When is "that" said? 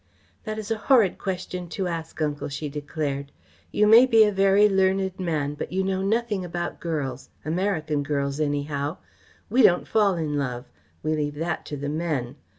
0.45-0.57, 11.35-11.67